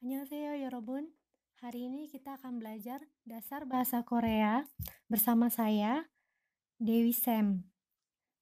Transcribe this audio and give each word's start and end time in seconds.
Annyeonghaseyo 0.00 0.56
yorobun. 0.64 1.12
Hari 1.60 1.92
ini 1.92 2.08
kita 2.08 2.40
akan 2.40 2.56
belajar 2.56 3.04
dasar 3.28 3.68
bahasa 3.68 4.00
Korea 4.00 4.64
bersama 5.12 5.52
saya 5.52 6.08
Dewi 6.80 7.12
Sam. 7.12 7.68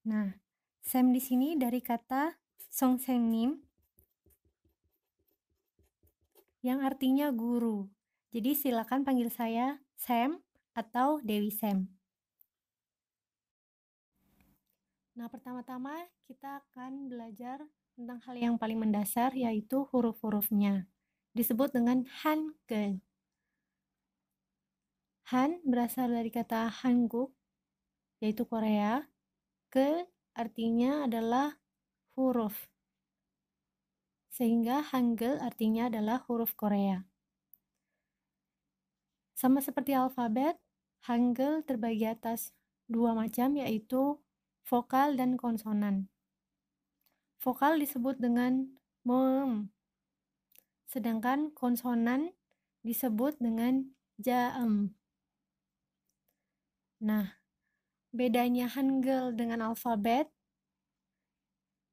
Nah, 0.07 0.39
Sam 0.87 1.11
di 1.11 1.19
sini 1.19 1.59
dari 1.59 1.83
kata 1.83 2.39
Songsenim 2.71 3.59
yang 6.63 6.79
artinya 6.79 7.35
guru. 7.35 7.91
Jadi 8.31 8.55
silakan 8.55 9.03
panggil 9.03 9.27
saya 9.27 9.83
Sam 9.99 10.39
atau 10.79 11.19
Dewi 11.27 11.51
Sam. 11.51 11.91
Nah, 15.19 15.27
pertama-tama 15.27 16.07
kita 16.23 16.63
akan 16.63 17.11
belajar 17.11 17.67
tentang 17.99 18.23
hal 18.31 18.39
yang 18.39 18.55
paling 18.55 18.79
mendasar 18.79 19.35
yaitu 19.35 19.91
huruf-hurufnya 19.91 20.87
disebut 21.37 21.75
dengan 21.75 22.05
Hangul. 22.25 23.03
Han 25.29 25.61
berasal 25.61 26.09
dari 26.09 26.33
kata 26.33 26.73
Hanguk, 26.73 27.37
yaitu 28.25 28.49
Korea. 28.49 29.05
Ke 29.69 30.09
artinya 30.33 31.05
adalah 31.05 31.61
huruf. 32.17 32.73
Sehingga 34.33 34.81
Hangul 34.89 35.37
artinya 35.37 35.93
adalah 35.93 36.25
huruf 36.25 36.57
Korea. 36.57 37.05
Sama 39.37 39.61
seperti 39.61 39.93
alfabet, 39.93 40.57
Hangul 41.05 41.61
terbagi 41.63 42.09
atas 42.09 42.57
dua 42.89 43.13
macam 43.13 43.55
yaitu 43.55 44.17
vokal 44.65 45.15
dan 45.15 45.37
konsonan. 45.37 46.09
Vokal 47.39 47.79
disebut 47.79 48.19
dengan 48.19 48.67
mem 49.05 49.71
sedangkan 50.89 51.53
konsonan 51.53 52.33
disebut 52.81 53.37
dengan 53.37 53.93
jaem. 54.17 54.97
Nah, 57.05 57.39
bedanya 58.11 58.67
Hangul 58.73 59.37
dengan 59.37 59.63
alfabet 59.63 60.33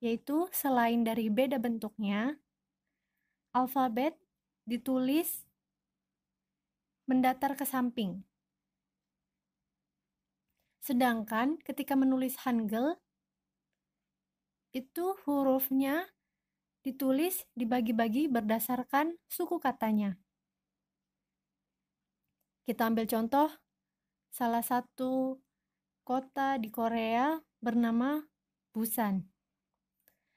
yaitu 0.04 0.46
selain 0.54 1.02
dari 1.02 1.34
beda 1.34 1.58
bentuknya, 1.58 2.38
alfabet 3.56 4.14
ditulis 4.68 5.48
mendatar 7.10 7.58
ke 7.58 7.66
samping. 7.66 8.22
Sedangkan 10.86 11.58
ketika 11.66 11.98
menulis 11.98 12.38
Hangul, 12.46 12.94
itu 14.76 15.18
hurufnya 15.26 16.06
ditulis 16.86 17.42
dibagi-bagi 17.58 18.30
berdasarkan 18.30 19.18
suku 19.26 19.58
katanya. 19.58 20.14
Kita 22.62 22.86
ambil 22.86 23.10
contoh, 23.10 23.50
salah 24.30 24.62
satu 24.62 25.42
kota 26.06 26.62
di 26.62 26.70
Korea 26.70 27.42
bernama 27.58 28.22
Busan. 28.70 29.26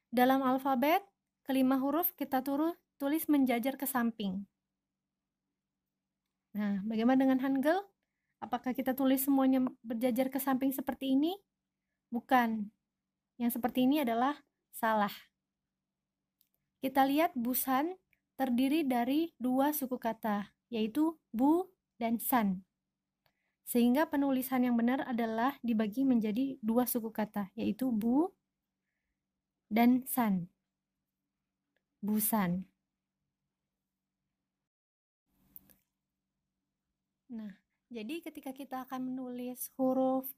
Dalam 0.09 0.41
alfabet, 0.41 1.05
kelima 1.45 1.77
huruf 1.77 2.17
kita 2.17 2.41
turut 2.41 2.81
tulis 2.97 3.29
menjajar 3.29 3.77
ke 3.77 3.85
samping. 3.85 4.49
Nah, 6.57 6.81
bagaimana 6.89 7.29
dengan 7.29 7.45
Hangul? 7.45 7.85
Apakah 8.41 8.73
kita 8.73 8.97
tulis 8.97 9.21
semuanya 9.27 9.61
berjajar 9.85 10.33
ke 10.33 10.41
samping 10.41 10.73
seperti 10.73 11.13
ini? 11.13 11.37
Bukan. 12.09 12.71
Yang 13.37 13.61
seperti 13.61 13.85
ini 13.85 14.01
adalah 14.01 14.39
salah. 14.73 15.28
Kita 16.79 17.03
lihat 17.03 17.34
Busan 17.34 17.98
terdiri 18.39 18.87
dari 18.87 19.34
dua 19.34 19.75
suku 19.75 19.98
kata, 19.98 20.55
yaitu 20.71 21.19
bu 21.35 21.67
dan 21.98 22.23
san. 22.23 22.62
Sehingga 23.67 24.07
penulisan 24.07 24.62
yang 24.62 24.79
benar 24.79 25.03
adalah 25.05 25.59
dibagi 25.61 26.07
menjadi 26.07 26.55
dua 26.63 26.86
suku 26.86 27.11
kata, 27.11 27.51
yaitu 27.58 27.91
bu 27.91 28.30
dan 29.67 30.07
san. 30.07 30.47
Busan. 31.98 32.70
Nah, 37.29 37.58
jadi 37.91 38.23
ketika 38.23 38.55
kita 38.55 38.86
akan 38.86 39.13
menulis 39.13 39.75
huruf 39.75 40.31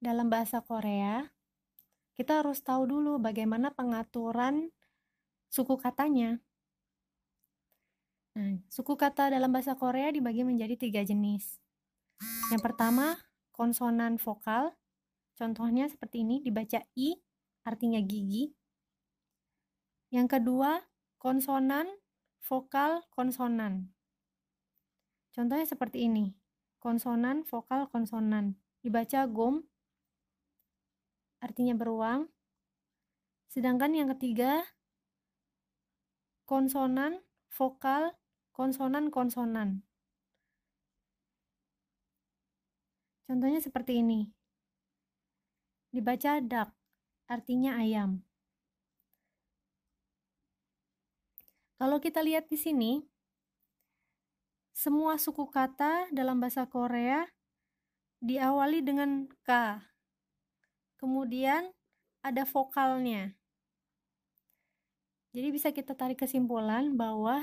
dalam 0.00 0.32
bahasa 0.32 0.64
Korea, 0.64 1.28
kita 2.16 2.40
harus 2.40 2.64
tahu 2.64 2.88
dulu 2.88 3.20
bagaimana 3.20 3.70
pengaturan 3.70 4.72
suku 5.54 5.78
katanya. 5.78 6.42
Nah, 8.34 8.58
suku 8.66 8.98
kata 8.98 9.30
dalam 9.30 9.54
bahasa 9.54 9.78
Korea 9.78 10.10
dibagi 10.10 10.42
menjadi 10.42 10.74
tiga 10.74 11.06
jenis. 11.06 11.62
Yang 12.50 12.62
pertama, 12.66 13.14
konsonan 13.54 14.18
vokal. 14.18 14.74
Contohnya 15.38 15.86
seperti 15.86 16.26
ini, 16.26 16.42
dibaca 16.42 16.82
I, 16.98 17.14
artinya 17.62 18.02
gigi. 18.02 18.50
Yang 20.10 20.38
kedua, 20.38 20.82
konsonan, 21.22 21.86
vokal, 22.42 23.06
konsonan. 23.14 23.94
Contohnya 25.30 25.66
seperti 25.70 26.10
ini, 26.10 26.34
konsonan, 26.82 27.46
vokal, 27.46 27.86
konsonan. 27.94 28.58
Dibaca 28.82 29.26
gom, 29.30 29.62
artinya 31.38 31.78
beruang. 31.78 32.26
Sedangkan 33.50 33.94
yang 33.94 34.10
ketiga, 34.18 34.66
konsonan, 36.44 37.20
vokal, 37.52 38.12
konsonan-konsonan. 38.52 39.82
Contohnya 43.24 43.60
seperti 43.64 44.04
ini. 44.04 44.28
Dibaca 45.88 46.42
duck, 46.44 46.70
artinya 47.24 47.80
ayam. 47.80 48.20
Kalau 51.80 51.98
kita 51.98 52.20
lihat 52.20 52.46
di 52.52 52.58
sini, 52.60 52.92
semua 54.74 55.16
suku 55.16 55.48
kata 55.48 56.10
dalam 56.12 56.42
bahasa 56.42 56.66
Korea 56.66 57.24
diawali 58.20 58.82
dengan 58.82 59.30
K. 59.46 59.80
Kemudian 61.00 61.70
ada 62.24 62.42
vokalnya. 62.48 63.36
Jadi 65.34 65.48
bisa 65.50 65.74
kita 65.74 65.98
tarik 65.98 66.22
kesimpulan 66.22 66.94
bahwa 66.94 67.42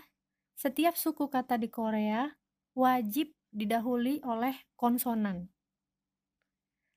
setiap 0.55 0.95
suku 0.95 1.27
kata 1.27 1.59
di 1.59 1.67
Korea 1.67 2.31
wajib 2.71 3.35
didahului 3.51 4.23
oleh 4.23 4.55
konsonan. 4.79 5.51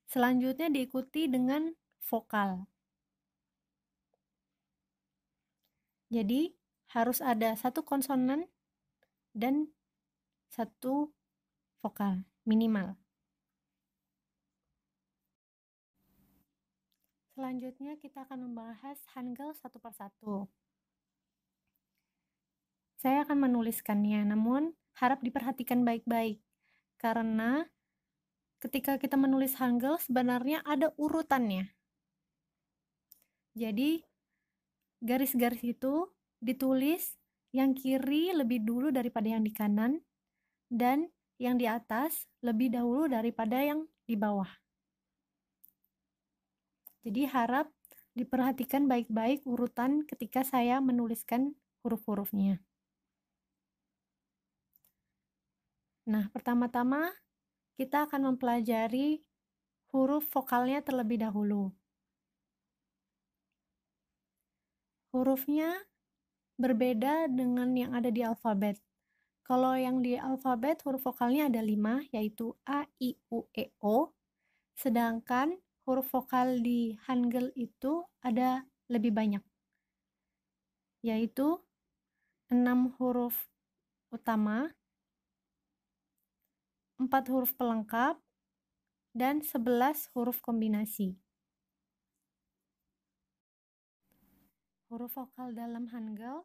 Selanjutnya 0.06 0.71
diikuti 0.71 1.27
dengan 1.27 1.75
vokal. 1.99 2.71
Jadi 6.15 6.55
harus 6.94 7.19
ada 7.19 7.59
satu 7.59 7.82
konsonan 7.82 8.47
dan 9.34 9.75
satu 10.47 11.11
vokal 11.82 12.22
minimal. 12.47 12.94
Selanjutnya 17.34 17.99
kita 17.99 18.31
akan 18.31 18.47
membahas 18.47 19.03
Hangul 19.11 19.59
satu 19.59 19.82
persatu. 19.82 20.47
Saya 23.05 23.29
akan 23.29 23.53
menuliskannya, 23.53 24.25
namun 24.25 24.73
harap 24.97 25.21
diperhatikan 25.21 25.85
baik-baik 25.85 26.41
karena 26.97 27.69
ketika 28.65 28.97
kita 28.97 29.21
menulis 29.21 29.61
Hangul 29.61 30.01
sebenarnya 30.01 30.65
ada 30.65 30.89
urutannya. 30.97 31.69
Jadi 33.53 34.01
garis-garis 35.05 35.61
itu 35.61 36.09
ditulis 36.41 37.21
yang 37.53 37.77
kiri 37.77 38.33
lebih 38.33 38.65
dulu 38.65 38.89
daripada 38.89 39.37
yang 39.37 39.45
di 39.45 39.53
kanan 39.53 40.00
dan 40.73 41.12
yang 41.37 41.61
di 41.61 41.69
atas 41.69 42.25
lebih 42.41 42.73
dahulu 42.73 43.05
daripada 43.05 43.61
yang 43.61 43.85
di 44.09 44.17
bawah. 44.17 44.49
Jadi 47.05 47.29
harap 47.29 47.69
diperhatikan 48.17 48.89
baik-baik 48.89 49.45
urutan 49.45 50.09
ketika 50.09 50.41
saya 50.41 50.81
menuliskan 50.81 51.53
huruf-hurufnya. 51.85 52.63
Nah, 56.05 56.29
pertama-tama 56.29 57.09
kita 57.81 58.05
akan 58.05 58.35
mempelajari 58.35 59.25
huruf 59.93 60.29
vokalnya 60.29 60.85
terlebih 60.85 61.25
dahulu. 61.25 61.73
Hurufnya 65.15 65.71
berbeda 66.59 67.31
dengan 67.31 67.73
yang 67.75 67.95
ada 67.95 68.11
di 68.11 68.21
alfabet. 68.21 68.79
Kalau 69.45 69.77
yang 69.77 70.01
di 70.01 70.17
alfabet 70.17 70.81
huruf 70.85 71.05
vokalnya 71.05 71.49
ada 71.49 71.61
lima, 71.61 72.01
yaitu 72.12 72.57
A, 72.65 72.85
I, 73.00 73.17
U, 73.33 73.45
E, 73.57 73.73
O. 73.81 74.12
Sedangkan 74.75 75.55
huruf 75.87 76.11
vokal 76.11 76.65
di 76.65 76.97
Hangul 77.07 77.53
itu 77.55 78.03
ada 78.25 78.65
lebih 78.89 79.12
banyak, 79.12 79.45
yaitu 81.05 81.61
enam 82.49 82.97
huruf 82.97 83.53
utama, 84.11 84.73
4 87.06 87.31
huruf 87.33 87.53
pelengkap, 87.56 88.17
dan 89.15 89.41
11 89.41 90.11
huruf 90.12 90.43
kombinasi. 90.43 91.15
Huruf 94.91 95.15
vokal 95.15 95.55
dalam 95.55 95.87
Hangul 95.91 96.43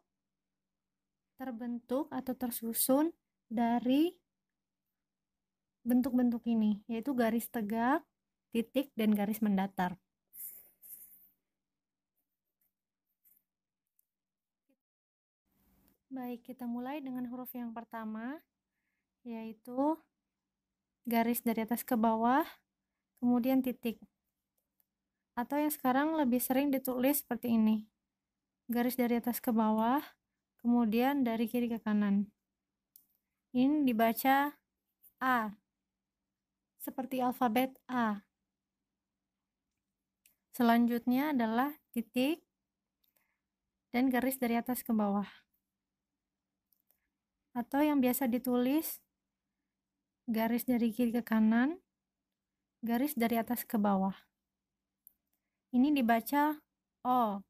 terbentuk 1.40 2.12
atau 2.12 2.36
tersusun 2.36 3.10
dari 3.50 4.14
bentuk-bentuk 5.82 6.46
ini, 6.46 6.84
yaitu 6.86 7.16
garis 7.18 7.50
tegak, 7.50 8.06
titik, 8.54 8.94
dan 8.94 9.16
garis 9.16 9.42
mendatar. 9.42 9.98
Baik, 16.10 16.44
kita 16.44 16.68
mulai 16.68 17.00
dengan 17.00 17.24
huruf 17.30 17.54
yang 17.56 17.72
pertama, 17.72 18.42
yaitu 19.24 19.96
garis 21.10 21.42
dari 21.42 21.66
atas 21.66 21.82
ke 21.82 21.98
bawah, 21.98 22.46
kemudian 23.18 23.66
titik. 23.66 23.98
Atau 25.34 25.58
yang 25.58 25.74
sekarang 25.74 26.14
lebih 26.14 26.38
sering 26.38 26.70
ditulis 26.70 27.26
seperti 27.26 27.58
ini. 27.58 27.90
Garis 28.70 28.94
dari 28.94 29.18
atas 29.18 29.42
ke 29.42 29.50
bawah, 29.50 30.06
kemudian 30.62 31.26
dari 31.26 31.50
kiri 31.50 31.66
ke 31.66 31.82
kanan. 31.82 32.30
Ini 33.50 33.82
dibaca 33.82 34.54
A, 35.18 35.58
seperti 36.78 37.26
alfabet 37.26 37.74
A. 37.90 38.22
Selanjutnya 40.54 41.34
adalah 41.34 41.74
titik 41.90 42.46
dan 43.90 44.14
garis 44.14 44.38
dari 44.38 44.54
atas 44.54 44.86
ke 44.86 44.94
bawah 44.94 45.26
atau 47.60 47.82
yang 47.82 48.00
biasa 48.00 48.30
ditulis 48.30 49.02
garis 50.30 50.62
dari 50.62 50.94
kiri 50.94 51.10
ke 51.10 51.26
kanan, 51.26 51.81
garis 52.86 53.18
dari 53.18 53.42
atas 53.42 53.66
ke 53.66 53.81
bawah. 53.81 54.14
Ini 55.74 55.90
dibaca 55.90 56.54
O. 57.02 57.42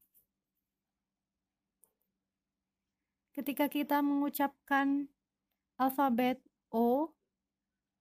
Ketika 3.36 3.68
kita 3.68 4.00
mengucapkan 4.00 5.12
alfabet 5.76 6.40
O, 6.72 7.12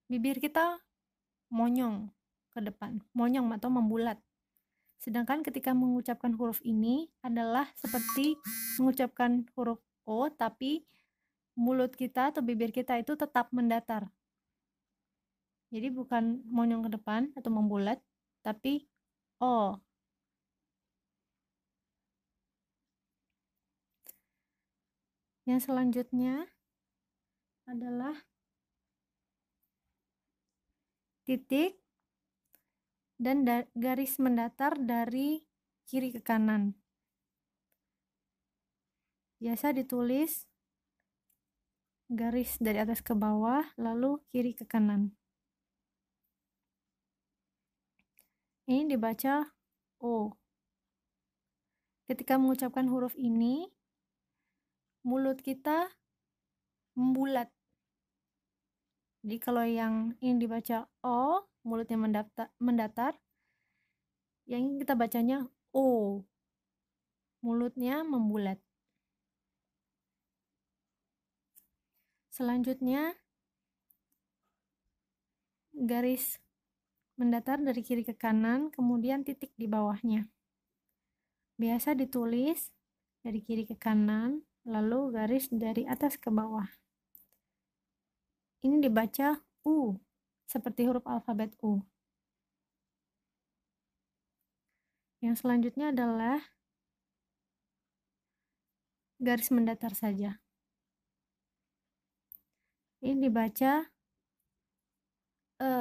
bibir 0.06 0.38
kita 0.38 0.78
monyong 1.50 2.14
ke 2.54 2.62
depan, 2.62 3.02
monyong 3.18 3.50
atau 3.58 3.74
membulat. 3.74 4.22
Sedangkan 5.02 5.42
ketika 5.42 5.74
mengucapkan 5.74 6.38
huruf 6.38 6.62
ini 6.62 7.10
adalah 7.26 7.66
seperti 7.74 8.38
mengucapkan 8.78 9.46
huruf 9.58 9.82
O 10.06 10.30
tapi 10.30 10.86
mulut 11.58 11.98
kita 11.98 12.30
atau 12.30 12.46
bibir 12.46 12.70
kita 12.70 12.98
itu 13.02 13.18
tetap 13.18 13.50
mendatar. 13.50 14.10
Jadi 15.68 15.92
bukan 15.92 16.40
monyong 16.48 16.88
ke 16.88 16.90
depan 16.96 17.28
atau 17.36 17.52
membulat, 17.52 18.00
tapi 18.40 18.88
O. 19.38 19.76
Yang 25.44 25.68
selanjutnya 25.68 26.48
adalah 27.68 28.16
titik 31.28 31.76
dan 33.20 33.44
garis 33.76 34.16
mendatar 34.16 34.78
dari 34.80 35.44
kiri 35.84 36.16
ke 36.16 36.24
kanan. 36.24 36.72
Biasa 39.36 39.76
ditulis 39.76 40.48
garis 42.08 42.56
dari 42.56 42.80
atas 42.80 43.04
ke 43.04 43.12
bawah, 43.12 43.68
lalu 43.76 44.24
kiri 44.32 44.56
ke 44.56 44.64
kanan. 44.64 45.17
Ini 48.68 48.84
dibaca 48.84 49.48
O. 50.04 50.28
Ketika 52.04 52.36
mengucapkan 52.36 52.84
huruf 52.92 53.16
ini, 53.16 53.64
mulut 55.08 55.40
kita 55.40 55.88
membulat. 56.92 57.48
Jadi 59.24 59.36
kalau 59.40 59.64
yang 59.64 60.12
ini 60.20 60.36
dibaca 60.44 60.84
O, 61.00 61.48
mulutnya 61.64 61.96
mendatar, 62.60 63.16
yang 64.44 64.68
ini 64.68 64.84
kita 64.84 64.92
bacanya 64.92 65.48
O. 65.72 66.20
Mulutnya 67.40 68.04
membulat. 68.04 68.60
Selanjutnya, 72.28 73.16
garis 75.72 76.36
mendatar 77.18 77.58
dari 77.58 77.82
kiri 77.82 78.06
ke 78.06 78.14
kanan, 78.14 78.70
kemudian 78.70 79.26
titik 79.26 79.50
di 79.58 79.66
bawahnya. 79.66 80.30
Biasa 81.58 81.98
ditulis 81.98 82.70
dari 83.26 83.42
kiri 83.42 83.66
ke 83.66 83.74
kanan, 83.74 84.46
lalu 84.62 85.12
garis 85.12 85.50
dari 85.50 85.82
atas 85.84 86.14
ke 86.14 86.30
bawah. 86.30 86.70
Ini 88.62 88.78
dibaca 88.78 89.42
U, 89.66 89.98
seperti 90.46 90.86
huruf 90.86 91.02
alfabet 91.04 91.52
U. 91.60 91.82
Yang 95.18 95.42
selanjutnya 95.42 95.90
adalah 95.90 96.38
garis 99.18 99.50
mendatar 99.50 99.90
saja 99.98 100.38
ini 103.02 103.30
dibaca 103.30 103.86
e 105.62 105.74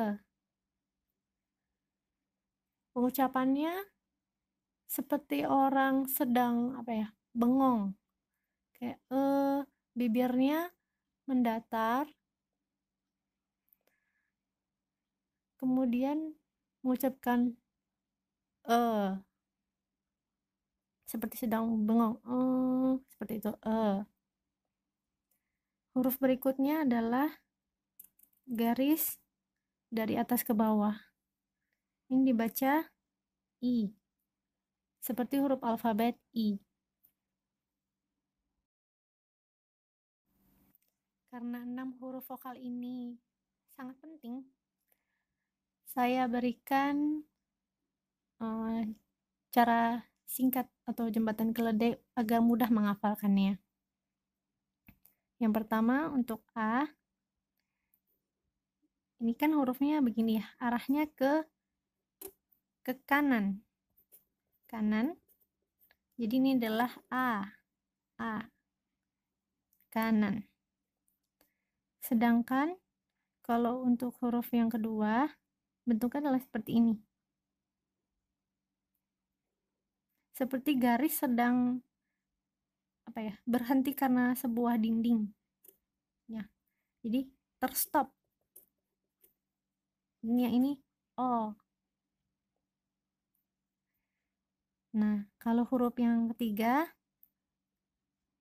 pengucapannya 2.98 3.94
seperti 4.90 5.46
orang 5.46 6.10
sedang 6.10 6.74
apa 6.82 6.92
ya 6.98 7.08
bengong. 7.38 7.94
Kayak 8.74 8.98
e 9.14 9.22
bibirnya 9.94 10.74
mendatar. 11.30 12.10
Kemudian 15.62 16.34
mengucapkan 16.82 17.54
e 18.66 18.82
seperti 21.06 21.46
sedang 21.46 21.86
bengong 21.86 22.18
eh 22.26 22.94
seperti 23.14 23.34
itu 23.46 23.52
e 23.62 24.02
Huruf 25.94 26.18
berikutnya 26.18 26.86
adalah 26.86 27.42
garis 28.46 29.18
dari 29.90 30.14
atas 30.14 30.46
ke 30.46 30.54
bawah. 30.54 31.07
Ini 32.08 32.24
dibaca 32.24 32.88
I. 33.64 33.92
Seperti 35.04 35.44
huruf 35.44 35.60
alfabet 35.60 36.16
I. 36.32 36.56
Karena 41.28 41.62
enam 41.68 41.94
huruf 42.00 42.26
vokal 42.32 42.56
ini 42.56 43.20
sangat 43.76 44.00
penting, 44.00 44.42
saya 45.86 46.26
berikan 46.26 47.22
uh, 48.42 48.82
cara 49.54 50.02
singkat 50.26 50.66
atau 50.88 51.12
jembatan 51.12 51.52
keledai 51.52 52.00
agar 52.16 52.40
mudah 52.42 52.72
menghafalkannya. 52.72 53.60
Yang 55.38 55.54
pertama 55.54 56.10
untuk 56.10 56.42
A, 56.58 56.90
ini 59.22 59.38
kan 59.38 59.54
hurufnya 59.54 60.02
begini 60.02 60.42
ya, 60.42 60.46
arahnya 60.58 61.06
ke 61.12 61.46
ke 62.88 62.96
kanan. 63.04 63.60
Kanan. 64.72 65.20
Jadi 66.16 66.34
ini 66.40 66.56
adalah 66.56 66.96
A. 67.12 67.44
A. 68.16 68.48
Kanan. 69.92 70.48
Sedangkan 72.00 72.80
kalau 73.44 73.84
untuk 73.84 74.16
huruf 74.24 74.48
yang 74.56 74.72
kedua, 74.72 75.28
bentuknya 75.84 76.32
adalah 76.32 76.40
seperti 76.40 76.80
ini. 76.80 76.96
Seperti 80.32 80.80
garis 80.80 81.20
sedang 81.20 81.84
apa 83.08 83.20
ya 83.24 83.36
berhenti 83.48 83.96
karena 83.96 84.36
sebuah 84.36 84.76
dinding 84.78 85.32
ya 86.28 86.44
jadi 87.00 87.24
terstop 87.56 88.12
ini 90.28 90.44
yang 90.44 90.54
ini 90.60 90.72
oh 91.16 91.56
nah 94.98 95.30
kalau 95.38 95.62
huruf 95.70 95.94
yang 96.02 96.34
ketiga 96.34 96.90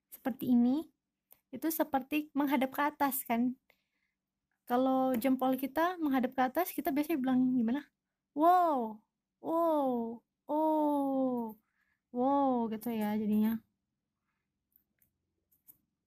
seperti 0.08 0.56
ini 0.56 0.88
itu 1.52 1.68
seperti 1.68 2.32
menghadap 2.32 2.72
ke 2.72 2.80
atas 2.80 3.20
kan 3.28 3.52
kalau 4.64 5.12
jempol 5.20 5.52
kita 5.60 6.00
menghadap 6.00 6.32
ke 6.32 6.42
atas 6.42 6.72
kita 6.72 6.88
biasanya 6.88 7.20
bilang 7.20 7.52
gimana 7.52 7.84
wow 8.32 8.96
wow 9.44 10.16
oh 10.48 11.52
wow 12.16 12.52
gitu 12.72 12.88
ya 12.88 13.12
jadinya 13.20 13.60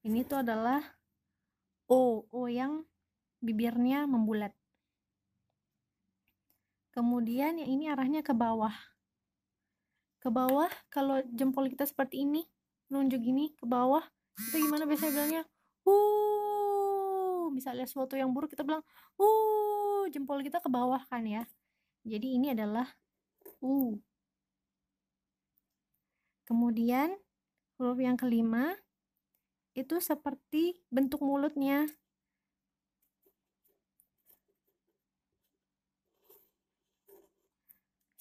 ini 0.01 0.25
tuh 0.25 0.41
adalah 0.41 0.81
O, 1.89 2.23
O 2.29 2.45
yang 2.45 2.85
bibirnya 3.41 4.05
membulat. 4.05 4.53
Kemudian 6.93 7.57
yang 7.57 7.69
ini 7.69 7.85
arahnya 7.89 8.21
ke 8.21 8.31
bawah. 8.31 8.71
Ke 10.19 10.27
bawah, 10.27 10.67
kalau 10.91 11.23
jempol 11.31 11.71
kita 11.71 11.87
seperti 11.87 12.27
ini, 12.27 12.43
nunjuk 12.91 13.23
gini 13.23 13.55
ke 13.55 13.63
bawah, 13.63 14.03
kita 14.35 14.59
gimana 14.59 14.83
biasanya 14.83 15.11
bilangnya? 15.15 15.43
Uh, 15.87 17.47
misalnya 17.55 17.87
sesuatu 17.87 18.19
yang 18.19 18.35
buruk 18.35 18.51
kita 18.51 18.67
bilang, 18.67 18.83
uh, 19.15 20.03
jempol 20.11 20.43
kita 20.43 20.59
ke 20.59 20.67
bawah 20.67 20.99
kan 21.07 21.23
ya. 21.23 21.47
Jadi 22.03 22.35
ini 22.35 22.51
adalah 22.51 22.87
U. 23.63 23.99
Kemudian 26.43 27.13
huruf 27.77 27.99
yang 28.01 28.17
kelima 28.17 28.75
itu 29.77 30.01
seperti 30.01 30.81
bentuk 30.89 31.21
mulutnya. 31.21 31.87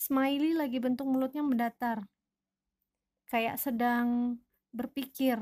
Smiley 0.09 0.57
lagi 0.57 0.81
bentuk 0.81 1.05
mulutnya 1.05 1.45
mendatar. 1.45 2.01
Kayak 3.29 3.61
sedang 3.61 4.41
berpikir. 4.73 5.37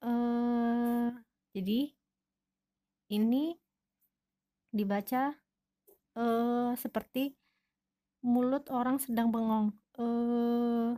Uh, 0.00 1.12
jadi 1.52 1.92
ini 3.12 3.60
dibaca 4.72 5.36
uh, 6.16 6.72
seperti 6.80 7.36
mulut 8.24 8.72
orang 8.72 8.96
sedang 9.04 9.28
bengong. 9.28 9.76
Uh, 10.00 10.96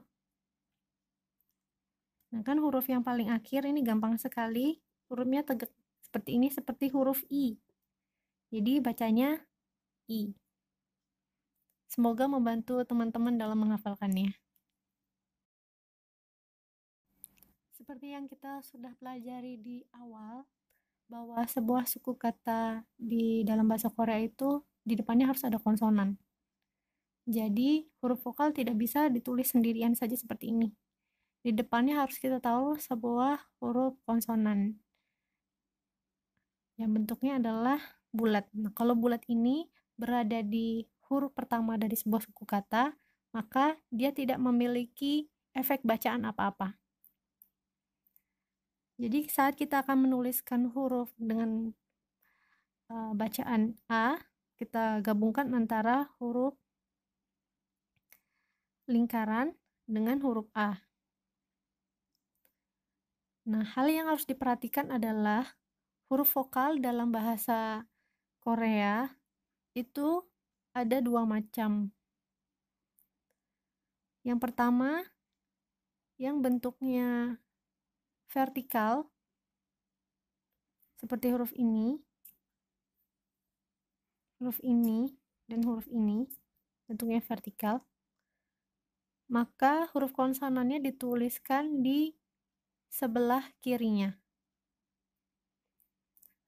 nah 2.30 2.42
kan 2.46 2.62
huruf 2.62 2.86
yang 2.86 3.02
paling 3.02 3.34
akhir 3.34 3.66
ini 3.66 3.82
gampang 3.82 4.14
sekali. 4.14 4.78
Hurufnya 5.10 5.42
tegak 5.42 5.74
seperti 6.06 6.38
ini 6.38 6.54
seperti 6.54 6.86
huruf 6.94 7.26
I. 7.34 7.58
Jadi 8.54 8.78
bacanya 8.78 9.42
I. 10.06 10.47
Semoga 11.88 12.28
membantu 12.28 12.84
teman-teman 12.84 13.40
dalam 13.40 13.56
menghafalkannya. 13.64 14.36
Seperti 17.72 18.12
yang 18.12 18.28
kita 18.28 18.60
sudah 18.60 18.92
pelajari 19.00 19.56
di 19.56 19.80
awal, 19.96 20.44
bahwa 21.08 21.40
sebuah 21.48 21.88
suku 21.88 22.12
kata 22.20 22.84
di 23.00 23.40
dalam 23.48 23.64
bahasa 23.64 23.88
Korea 23.88 24.20
itu 24.20 24.60
di 24.84 24.92
depannya 24.92 25.32
harus 25.32 25.40
ada 25.40 25.56
konsonan. 25.56 26.20
Jadi, 27.24 27.88
huruf 28.00 28.20
vokal 28.24 28.52
tidak 28.52 28.76
bisa 28.76 29.08
ditulis 29.08 29.48
sendirian 29.52 29.96
saja 29.96 30.16
seperti 30.16 30.52
ini. 30.52 30.68
Di 31.40 31.56
depannya 31.56 32.04
harus 32.04 32.20
kita 32.20 32.40
tahu 32.40 32.76
sebuah 32.76 33.40
huruf 33.64 33.96
konsonan. 34.04 34.76
Yang 36.76 36.90
bentuknya 36.92 37.40
adalah 37.40 37.80
bulat. 38.12 38.48
Nah, 38.52 38.72
kalau 38.76 38.92
bulat 38.92 39.24
ini 39.28 39.68
berada 39.96 40.44
di 40.44 40.84
huruf 41.08 41.32
pertama 41.32 41.80
dari 41.80 41.96
sebuah 41.96 42.22
suku 42.24 42.44
kata, 42.44 42.92
maka 43.32 43.76
dia 43.88 44.12
tidak 44.12 44.38
memiliki 44.40 45.28
efek 45.56 45.82
bacaan 45.84 46.24
apa-apa. 46.28 46.76
Jadi 48.98 49.30
saat 49.30 49.54
kita 49.54 49.86
akan 49.86 50.10
menuliskan 50.10 50.74
huruf 50.74 51.14
dengan 51.14 51.70
uh, 52.90 53.12
bacaan 53.14 53.78
A, 53.86 54.18
kita 54.58 54.98
gabungkan 55.06 55.54
antara 55.54 56.10
huruf 56.18 56.58
lingkaran 58.90 59.54
dengan 59.86 60.18
huruf 60.18 60.50
A. 60.56 60.82
Nah, 63.48 63.64
hal 63.64 63.86
yang 63.88 64.12
harus 64.12 64.26
diperhatikan 64.28 64.92
adalah 64.92 65.46
huruf 66.10 66.34
vokal 66.34 66.82
dalam 66.82 67.14
bahasa 67.14 67.86
Korea 68.42 69.08
itu 69.72 70.26
ada 70.74 70.98
dua 71.00 71.24
macam. 71.28 71.92
Yang 74.26 74.38
pertama, 74.44 75.06
yang 76.18 76.42
bentuknya 76.42 77.38
vertikal, 78.28 79.08
seperti 80.98 81.30
huruf 81.30 81.54
ini, 81.54 82.02
huruf 84.42 84.58
ini, 84.66 85.14
dan 85.46 85.62
huruf 85.64 85.86
ini, 85.88 86.26
bentuknya 86.90 87.22
vertikal, 87.22 87.86
maka 89.30 89.88
huruf 89.94 90.12
konsonannya 90.12 90.82
dituliskan 90.82 91.80
di 91.80 92.12
sebelah 92.88 93.44
kirinya. 93.60 94.16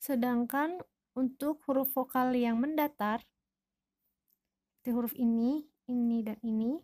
Sedangkan 0.00 0.80
untuk 1.12 1.60
huruf 1.68 1.92
vokal 1.92 2.32
yang 2.32 2.56
mendatar, 2.56 3.20
seperti 4.80 4.96
huruf 4.96 5.12
ini, 5.12 5.68
ini, 5.92 6.24
dan 6.24 6.40
ini. 6.40 6.80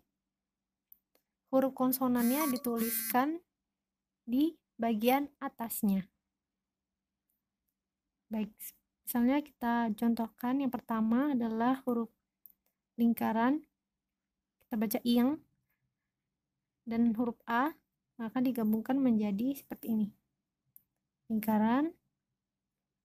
Huruf 1.49 1.73
konsonannya 1.73 2.45
dituliskan 2.53 3.41
di 4.21 4.53
bagian 4.77 5.33
atasnya. 5.41 6.05
Baik, 8.29 8.53
misalnya 9.01 9.41
kita 9.41 9.89
contohkan 9.97 10.61
yang 10.61 10.69
pertama 10.69 11.33
adalah 11.33 11.81
huruf 11.89 12.13
lingkaran. 13.01 13.65
Kita 14.61 14.77
baca 14.77 14.99
ing 15.01 15.41
dan 16.85 17.17
huruf 17.17 17.41
A 17.49 17.73
maka 18.21 18.37
digabungkan 18.45 19.01
menjadi 19.01 19.57
seperti 19.57 19.89
ini. 19.89 20.07
Lingkaran 21.33 21.97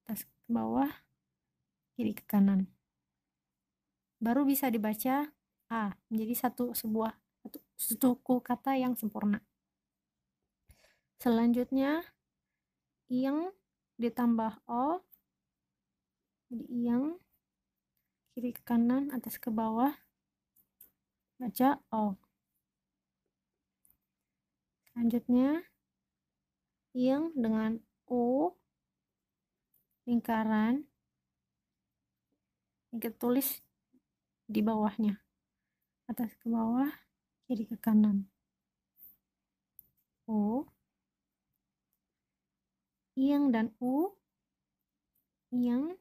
atas 0.04 0.28
ke 0.28 0.37
bawah, 0.52 0.92
kiri 1.96 2.12
ke 2.12 2.28
kanan 2.28 2.68
baru 4.22 4.46
bisa 4.46 4.70
dibaca 4.70 5.26
A 5.66 5.90
menjadi 6.06 6.46
satu 6.46 6.70
sebuah 6.78 7.10
satu 7.42 7.58
suku 7.74 8.38
kata 8.38 8.78
yang 8.78 8.94
sempurna. 8.94 9.42
Selanjutnya 11.18 12.06
yang 13.10 13.50
ditambah 13.98 14.62
O 14.70 15.02
jadi 16.52 16.66
yang 16.70 17.18
kiri 18.36 18.54
ke 18.54 18.62
kanan 18.62 19.10
atas 19.10 19.42
ke 19.42 19.50
bawah 19.50 19.90
baca 21.42 21.82
O. 21.90 22.14
Selanjutnya 24.86 25.66
yang 26.94 27.34
dengan 27.34 27.80
U 28.06 28.52
lingkaran 30.04 30.84
kita 32.92 33.16
tulis 33.16 33.64
di 34.52 34.61
bawahnya. 34.61 35.16
Atas 36.06 36.37
ke 36.37 36.47
bawah 36.52 36.92
kiri 37.49 37.64
ke 37.64 37.80
kanan. 37.80 38.28
O 40.28 40.68
yang 43.16 43.52
dan 43.52 43.76
U. 43.76 44.16
Yang 45.52 46.00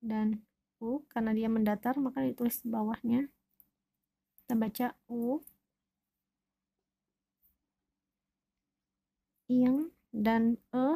dan 0.00 0.40
U. 0.80 1.04
Karena 1.12 1.36
dia 1.36 1.52
mendatar 1.52 2.00
maka 2.00 2.24
ditulis 2.24 2.64
di 2.64 2.68
bawahnya. 2.72 3.28
Kita 4.40 4.54
baca 4.56 4.86
U. 5.12 5.44
Yang 9.52 9.92
dan 10.16 10.56
E. 10.72 10.86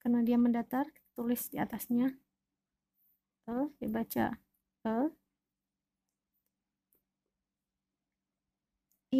Karena 0.00 0.20
dia 0.24 0.36
mendatar 0.40 0.88
tulis 1.16 1.48
di 1.48 1.56
atasnya 1.60 2.23
e 3.48 3.56
dibaca. 3.80 4.26
E 4.84 4.94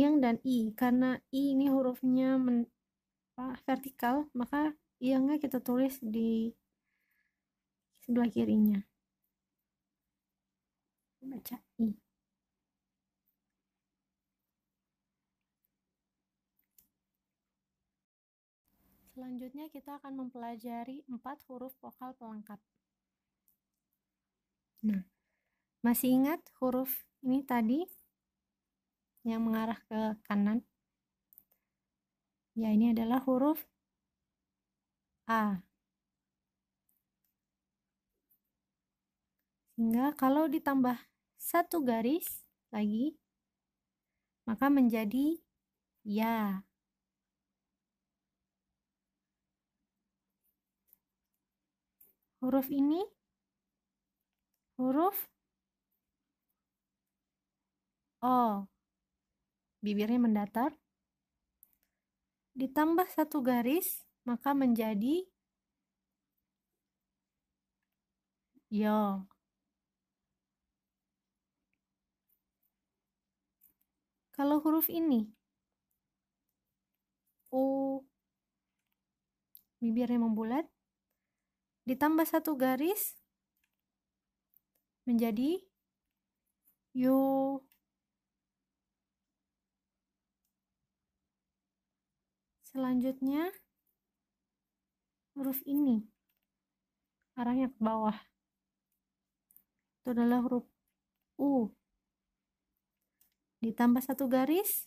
yang 0.02 0.14
dan 0.24 0.36
i. 0.44 0.58
Karena 0.80 1.10
i 1.30 1.42
ini 1.54 1.66
hurufnya 1.74 2.28
men, 2.44 2.66
apa, 3.36 3.46
vertikal 3.66 4.16
maka 4.34 4.74
iangnya 5.06 5.36
kita 5.44 5.58
tulis 5.62 5.94
di 6.02 6.50
sebelah 8.04 8.28
kirinya. 8.34 8.78
Baca 11.22 11.56
i. 11.80 11.88
Selanjutnya 19.14 19.70
kita 19.70 20.02
akan 20.02 20.26
mempelajari 20.26 21.06
empat 21.06 21.38
huruf 21.46 21.70
vokal 21.78 22.18
pelengkap. 22.18 22.58
Nah, 24.88 25.02
masih 25.86 26.10
ingat 26.18 26.40
huruf 26.58 26.92
ini 27.26 27.40
tadi 27.50 27.80
yang 29.28 29.40
mengarah 29.44 29.78
ke 29.88 30.00
kanan? 30.26 30.58
Ya, 32.60 32.70
ini 32.74 32.90
adalah 32.94 33.20
huruf 33.26 33.62
A. 35.28 35.60
Sehingga 39.74 40.06
kalau 40.20 40.44
ditambah 40.54 40.98
satu 41.38 41.76
garis 41.86 42.26
lagi, 42.74 43.14
maka 44.48 44.66
menjadi 44.72 45.26
ya. 46.04 46.64
Huruf 52.40 52.68
ini 52.70 53.00
huruf 54.78 55.28
O. 58.24 58.64
Bibirnya 59.84 60.16
mendatar. 60.16 60.72
Ditambah 62.56 63.04
satu 63.12 63.44
garis, 63.44 64.00
maka 64.24 64.56
menjadi 64.56 65.28
Yo. 68.72 69.28
Kalau 74.34 74.58
huruf 74.64 74.90
ini, 74.90 75.30
U, 77.54 78.02
bibirnya 79.78 80.18
membulat, 80.18 80.66
ditambah 81.86 82.26
satu 82.26 82.58
garis, 82.58 83.14
menjadi 85.08 85.60
Yu. 86.94 87.60
Selanjutnya, 92.74 93.54
huruf 95.38 95.62
ini, 95.62 96.02
arahnya 97.38 97.70
ke 97.70 97.78
bawah. 97.78 98.18
Itu 100.02 100.10
adalah 100.10 100.42
huruf 100.42 100.66
U 101.38 101.70
ditambah 103.64 104.04
satu 104.04 104.28
garis 104.28 104.84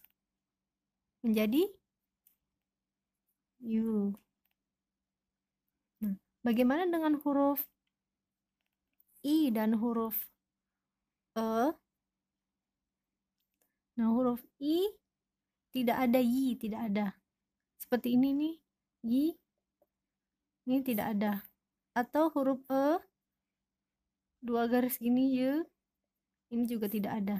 menjadi 1.25 1.65
U. 3.65 4.13
Nah, 5.97 6.13
bagaimana 6.45 6.85
dengan 6.85 7.17
huruf 7.25 7.65
I 9.27 9.51
dan 9.51 9.75
huruf 9.75 10.15
E? 11.35 11.75
Nah, 13.99 14.09
huruf 14.15 14.39
I 14.63 14.87
tidak 15.75 15.97
ada 16.07 16.19
Y, 16.23 16.55
tidak 16.55 16.81
ada. 16.87 17.07
Seperti 17.75 18.15
ini 18.15 18.31
nih, 18.31 18.55
Y, 19.03 19.23
ini 20.71 20.79
tidak 20.81 21.11
ada. 21.11 21.43
Atau 21.91 22.31
huruf 22.31 22.63
E, 22.71 23.03
dua 24.39 24.71
garis 24.71 24.95
gini 24.95 25.35
Y, 25.35 25.59
ini 26.55 26.63
juga 26.63 26.87
tidak 26.87 27.19
ada. 27.19 27.37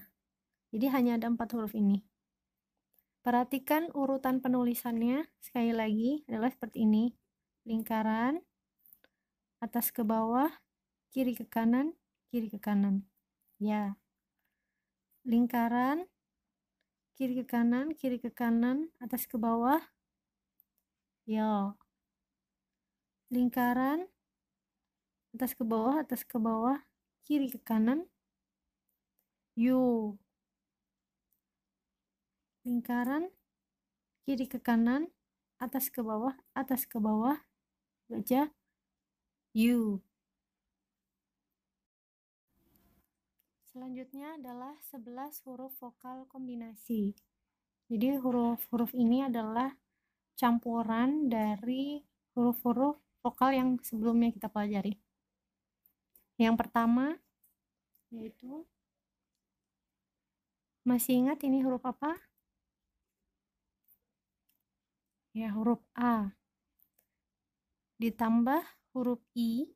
Jadi 0.76 0.86
hanya 0.92 1.16
ada 1.16 1.32
empat 1.32 1.56
huruf 1.56 1.72
ini. 1.72 2.04
Perhatikan 3.24 3.92
urutan 3.96 4.44
penulisannya, 4.44 5.28
sekali 5.40 5.72
lagi 5.72 6.24
adalah 6.28 6.52
seperti 6.52 6.84
ini. 6.84 7.16
Lingkaran, 7.68 8.40
atas 9.60 9.92
ke 9.92 10.04
bawah, 10.04 10.48
kiri 11.14 11.34
ke 11.36 11.46
kanan, 11.48 11.94
kiri 12.30 12.48
ke 12.48 12.60
kanan. 12.60 13.06
Ya. 13.60 13.98
Lingkaran, 15.28 16.08
kiri 17.18 17.42
ke 17.42 17.46
kanan, 17.46 17.94
kiri 17.98 18.18
ke 18.18 18.32
kanan, 18.32 18.92
atas 19.04 19.28
ke 19.28 19.36
bawah. 19.36 19.82
Ya. 21.28 21.76
Lingkaran, 23.28 24.08
atas 25.36 25.52
ke 25.52 25.64
bawah, 25.68 26.00
atas 26.00 26.24
ke 26.24 26.38
bawah, 26.40 26.80
kiri 27.28 27.52
ke 27.52 27.60
kanan. 27.60 28.08
You 29.58 30.16
lingkaran 32.68 33.32
kiri 34.28 34.44
ke 34.44 34.60
kanan 34.60 35.08
atas 35.56 35.88
ke 35.88 36.04
bawah 36.04 36.36
atas 36.52 36.84
ke 36.84 37.00
bawah 37.00 37.40
baca 38.12 38.52
U 39.56 40.04
selanjutnya 43.78 44.42
adalah 44.42 44.74
11 44.90 45.38
huruf 45.46 45.70
vokal 45.78 46.26
kombinasi. 46.34 47.14
Jadi 47.86 48.18
huruf-huruf 48.18 48.90
ini 48.98 49.22
adalah 49.22 49.70
campuran 50.34 51.30
dari 51.30 52.02
huruf-huruf 52.34 52.98
vokal 53.22 53.54
yang 53.54 53.78
sebelumnya 53.86 54.34
kita 54.34 54.50
pelajari. 54.50 54.98
Yang 56.42 56.58
pertama 56.58 57.22
yaitu 58.10 58.66
masih 60.82 61.22
ingat 61.22 61.38
ini 61.46 61.62
huruf 61.62 61.86
apa? 61.86 62.18
ya 65.38 65.54
huruf 65.54 65.86
A. 65.94 66.34
Ditambah 68.02 68.66
huruf 68.98 69.22
I 69.38 69.70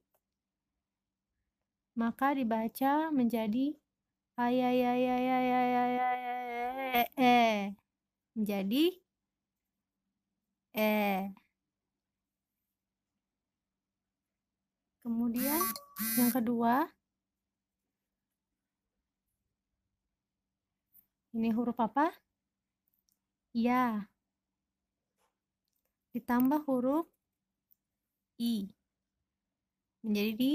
maka 1.93 2.33
dibaca 2.33 3.13
menjadi 3.13 3.77
e 7.21 7.37
menjadi 8.33 8.85
e 10.73 10.89
kemudian 15.05 15.61
yang 16.17 16.31
kedua 16.33 16.89
ini 21.37 21.53
huruf 21.53 21.77
apa 21.77 22.09
ya 23.53 24.09
ditambah 26.17 26.65
huruf 26.65 27.05
i 28.41 28.73
menjadi 30.01 30.33
di 30.33 30.53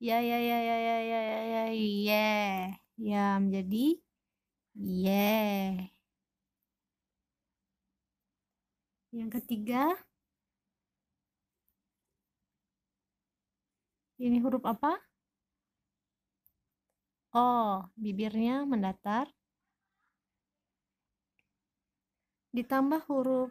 ya 0.00 0.18
ya 0.24 0.38
ya 0.40 0.58
ya 0.58 0.76
ya 0.80 0.98
ya 1.00 1.20
ya 1.20 1.42
ya 1.44 1.64
ya 1.68 2.83
ya 2.98 3.38
menjadi 3.42 3.98
ye 4.74 5.10
yeah. 5.10 5.70
yang 9.14 9.30
ketiga 9.30 9.94
ini 14.18 14.38
huruf 14.42 14.62
apa 14.66 14.98
Oh, 17.34 17.90
bibirnya 17.98 18.62
mendatar 18.62 19.26
ditambah 22.54 23.02
huruf 23.10 23.50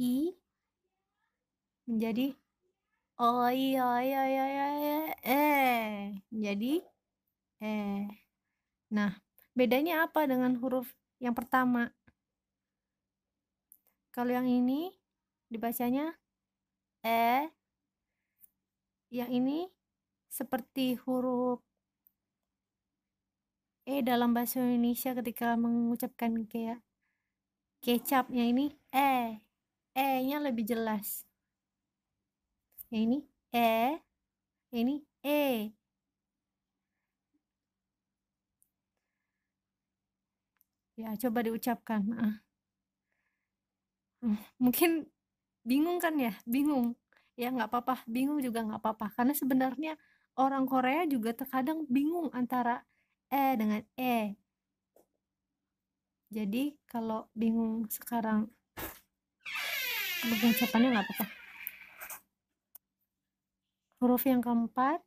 i 0.00 0.32
menjadi 1.84 2.32
oh 3.20 3.44
oi 3.44 3.76
oi 3.76 4.08
oi, 4.16 4.34
oi, 4.40 4.56
oi. 4.64 5.12
eh 5.28 6.16
menjadi 6.32 6.80
eh 7.62 8.10
nah 8.90 9.14
bedanya 9.54 10.04
apa 10.04 10.26
dengan 10.26 10.58
huruf 10.58 10.90
yang 11.22 11.32
pertama 11.38 11.94
kalau 14.10 14.34
yang 14.34 14.50
ini 14.50 14.90
dibacanya 15.46 16.18
e 17.06 17.46
yang 19.14 19.30
ini 19.30 19.70
seperti 20.26 20.98
huruf 21.06 21.62
e 23.86 24.02
dalam 24.02 24.34
bahasa 24.34 24.58
Indonesia 24.58 25.14
ketika 25.14 25.54
mengucapkan 25.54 26.44
kayak 26.50 26.82
kecapnya 27.80 28.44
ini 28.50 28.74
e 28.90 29.38
E-nya 29.92 30.40
lebih 30.40 30.64
jelas. 30.64 31.28
Ini 32.88 33.20
E, 33.52 34.00
ini 34.72 35.04
E. 35.20 35.68
Ya, 41.02 41.10
coba 41.18 41.42
diucapkan. 41.42 42.02
Nah. 42.06 42.34
Mungkin 44.62 45.10
bingung 45.66 45.98
kan 45.98 46.14
ya? 46.14 46.38
Bingung. 46.46 46.94
Ya, 47.34 47.50
nggak 47.50 47.74
apa-apa. 47.74 48.06
Bingung 48.06 48.38
juga 48.38 48.62
nggak 48.62 48.78
apa-apa. 48.78 49.10
Karena 49.18 49.34
sebenarnya 49.34 49.92
orang 50.38 50.62
Korea 50.70 51.02
juga 51.10 51.34
terkadang 51.34 51.82
bingung 51.90 52.30
antara 52.30 52.86
E 53.26 53.58
dengan 53.58 53.82
E. 53.98 54.38
Jadi, 56.30 56.78
kalau 56.86 57.26
bingung 57.34 57.90
sekarang 57.90 58.46
pengucapannya 60.22 60.94
nggak 60.94 61.06
apa-apa 61.10 61.26
huruf 64.02 64.22
yang 64.26 64.42
keempat 64.42 64.98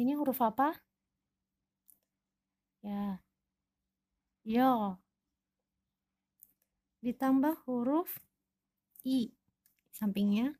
ini 0.00 0.12
huruf 0.18 0.38
apa? 0.42 0.74
Ya. 2.82 3.18
Yo. 4.44 4.98
Ditambah 7.04 7.54
huruf 7.68 8.10
i 9.04 9.32
sampingnya. 9.92 10.56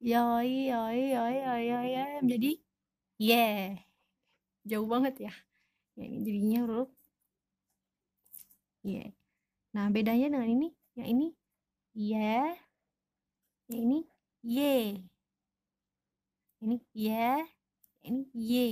Yoi 0.00 0.72
yoi 0.72 1.00
yoi 1.12 1.36
yoi 1.44 1.64
yoi 1.68 2.20
menjadi 2.24 2.52
yeah 3.20 3.76
jauh 4.64 4.88
banget 4.88 5.14
ya. 5.28 5.32
Ya 5.98 6.04
jadinya 6.24 6.58
huruf 6.64 6.88
Y 8.84 9.12
Nah, 9.70 9.86
bedanya 9.94 10.26
dengan 10.34 10.50
ini, 10.50 10.68
yang 10.98 11.08
ini 11.14 11.26
ye, 11.94 12.42
yang 13.70 13.80
ini 13.86 13.98
ye. 14.42 14.98
Ini 16.60 16.76
ye, 16.92 17.40
ini 18.04 18.22
ye. 18.36 18.66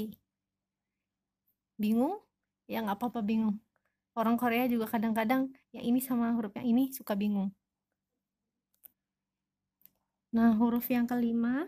Bingung? 1.81 2.21
Ya 2.69 2.85
nggak 2.85 3.01
apa-apa 3.01 3.21
bingung. 3.25 3.57
Orang 4.19 4.37
Korea 4.37 4.67
juga 4.69 4.87
kadang-kadang 4.91 5.49
yang 5.73 5.85
ini 5.89 6.01
sama 6.05 6.35
huruf 6.37 6.53
yang 6.59 6.67
ini 6.69 6.93
suka 6.93 7.15
bingung. 7.17 7.51
Nah, 10.37 10.53
huruf 10.61 10.85
yang 10.93 11.09
kelima 11.09 11.65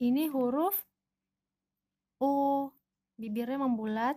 ini 0.00 0.24
huruf 0.32 0.76
O, 2.24 2.72
bibirnya 3.20 3.60
membulat. 3.60 4.16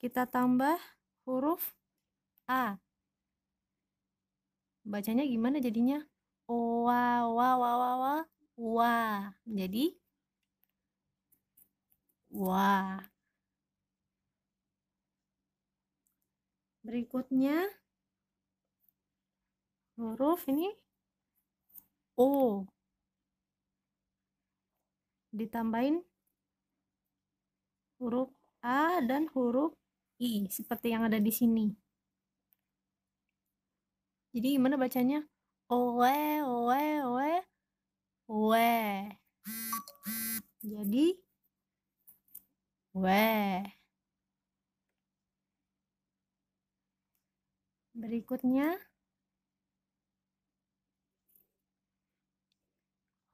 Kita 0.00 0.24
tambah 0.26 0.80
huruf 1.28 1.62
A. 2.48 2.80
Bacanya 4.84 5.24
gimana 5.28 5.60
jadinya? 5.60 6.00
Wa, 6.48 7.28
wa, 7.28 7.48
wa, 7.60 7.70
wa, 7.80 7.92
wa, 8.02 8.14
wa. 8.56 8.94
Jadi, 9.46 9.94
wa. 12.30 13.00
Berikutnya, 16.84 17.68
huruf 20.00 20.48
ini 20.48 20.72
O 22.16 22.64
ditambahin 25.32 26.02
huruf 28.00 28.28
A 28.60 29.00
dan 29.04 29.28
huruf 29.32 29.72
I 30.20 30.44
seperti 30.52 30.92
yang 30.92 31.08
ada 31.08 31.16
di 31.16 31.32
sini. 31.32 31.89
Jadi 34.30 34.54
gimana 34.54 34.78
bacanya? 34.78 35.26
Owe, 35.66 36.18
owe, 36.46 36.82
owe, 37.02 37.32
we. 38.30 38.70
Jadi 40.62 41.06
we. 42.94 43.26
Berikutnya 47.94 48.78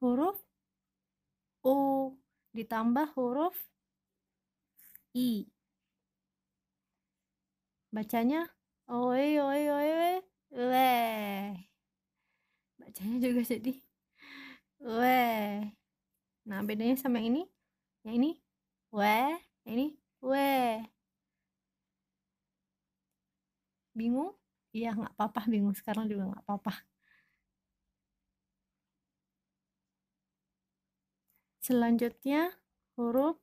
huruf 0.01 0.37
U 1.63 1.77
ditambah 2.57 3.13
huruf 3.13 3.53
I. 5.13 5.45
Bacanya 7.93 8.49
oi 8.89 9.37
oi 9.37 9.63
oi 9.69 10.36
we. 10.57 10.89
Bacanya 12.81 13.17
juga 13.21 13.41
jadi 13.45 13.73
we. 14.81 15.21
Nah, 16.49 16.59
bedanya 16.65 16.97
sama 16.97 17.21
ini. 17.21 17.45
Yang 18.01 18.15
ini 18.17 18.31
we, 18.89 19.17
yang 19.67 19.73
ini 19.77 19.87
we. 20.25 20.81
Bingung? 23.93 24.33
Iya, 24.73 24.93
nggak 24.97 25.13
apa-apa 25.17 25.41
bingung 25.49 25.75
sekarang 25.77 26.05
juga 26.09 26.23
nggak 26.33 26.43
apa-apa. 26.45 26.73
Selanjutnya 31.67 32.55
huruf 32.95 33.35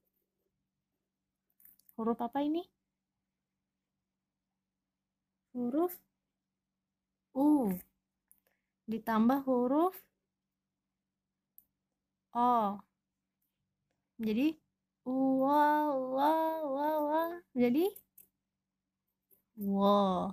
huruf 1.94 2.18
apa 2.24 2.40
ini? 2.40 2.64
Huruf 5.52 5.94
U 7.34 7.74
ditambah 8.86 9.42
huruf 9.42 9.94
O. 12.34 12.78
Jadi 14.18 14.54
wa 15.06 15.90
wa 16.14 16.32
wa 16.62 16.88
wa 17.10 17.22
jadi 17.54 17.90
wo. 19.58 20.30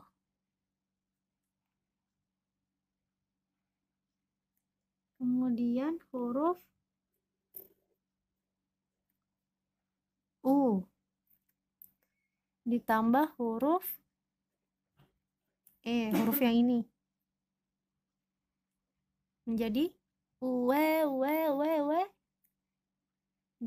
Kemudian 5.18 5.98
huruf 6.14 6.58
U 10.46 10.86
ditambah 12.66 13.34
huruf 13.38 13.86
E, 15.82 16.14
huruf 16.14 16.38
yang 16.46 16.54
ini. 16.62 16.91
Menjadi 19.48 19.84
uwe, 20.42 20.86
uwe, 21.14 21.36
uwe, 21.56 21.72
uwe. 21.86 22.02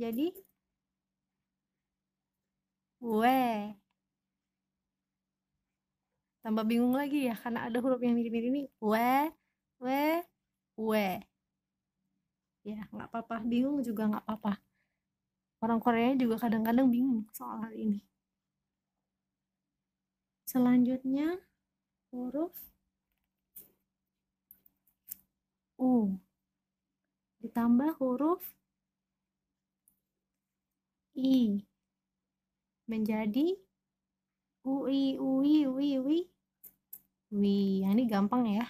Jadi 0.01 0.27
uwe. 3.01 3.39
Tambah 6.45 6.65
bingung 6.69 6.93
lagi 7.01 7.19
ya, 7.29 7.35
karena 7.43 7.61
ada 7.67 7.79
huruf 7.81 8.01
yang 8.05 8.15
mirip-mirip 8.19 8.49
ini. 8.53 8.63
We, 8.83 9.33
we, 9.81 10.03
we. 10.77 11.07
Ya, 12.69 12.81
nggak 12.93 13.09
apa-apa. 13.09 13.37
Bingung 13.49 13.81
juga 13.81 14.03
nggak 14.11 14.25
apa-apa 14.29 14.53
orang 15.65 15.81
Korea 15.81 16.13
juga 16.13 16.37
kadang-kadang 16.37 16.93
bingung 16.93 17.25
soal 17.33 17.65
hal 17.65 17.73
ini 17.73 18.05
selanjutnya 20.45 21.41
huruf 22.13 22.53
U. 25.85 26.16
Ditambah 27.44 28.01
huruf 28.01 28.40
I. 31.12 31.61
Menjadi 32.88 33.53
UI 34.64 35.20
UI 35.20 35.68
UI 35.68 35.90
UI 36.01 36.20
wi 37.35 37.83
ini 37.85 38.03
gampang 38.09 38.49
ya. 38.49 38.64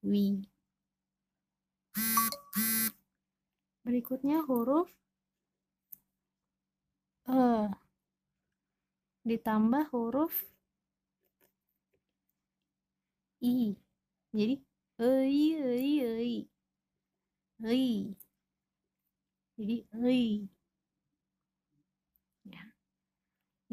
Wi 0.00 0.40
berikutnya 3.84 4.40
huruf 4.48 4.88
e. 7.28 7.68
Ditambah 9.28 9.84
huruf 9.92 10.32
i. 13.44 13.76
Jadi 14.32 14.54
ei 15.00 15.44
ei 15.60 15.92
ei 16.00 16.53
ei 17.64 18.14
jadi 19.58 19.76
ei 20.04 20.48
ya. 22.44 22.74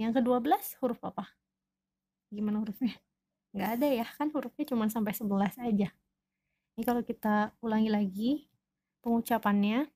Yang 0.02 0.12
kedua 0.20 0.38
belas 0.46 0.76
huruf 0.84 1.00
apa? 1.10 1.24
Gimana 2.32 2.58
hurufnya? 2.64 2.96
Nggak 3.56 3.70
ada 3.80 3.88
ya 4.00 4.06
kan 4.18 4.28
hurufnya 4.36 4.66
cuma 4.72 4.86
sampai 4.92 5.14
sebelas 5.16 5.56
aja. 5.60 5.90
Ini 6.76 6.84
kalau 6.88 7.04
kita 7.06 7.54
ulangi 7.66 7.90
lagi 7.92 8.32
pengucapannya. 9.04 9.88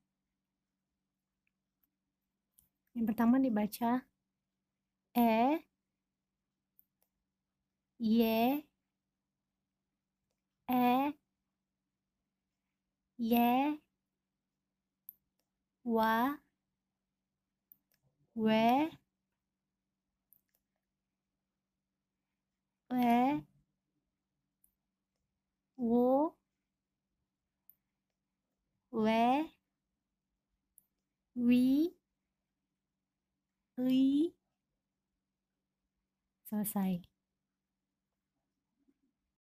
Yang 2.98 3.06
pertama 3.14 3.36
dibaca 3.38 3.92
E, 5.16 5.60
Y, 8.00 8.64
E, 10.70 11.14
Y, 15.86 15.90
Wa, 15.90 16.38
We, 18.36 18.90
We, 22.92 23.44
Wo, 25.78 26.36
We, 28.92 29.52
Wi, 31.36 31.94
Ui. 33.78 34.34
Selesai. 36.50 37.02